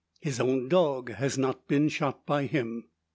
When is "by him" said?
2.25-2.85